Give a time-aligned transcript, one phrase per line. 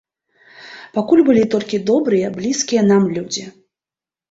[0.95, 3.49] Пакуль былі толькі добрыя блізкія нам людзі.